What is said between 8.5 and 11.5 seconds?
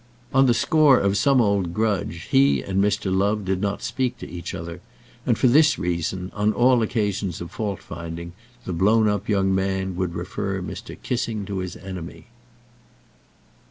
the blown up young man would refer Mr. Kissing